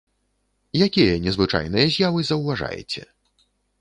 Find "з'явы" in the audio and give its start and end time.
1.97-2.19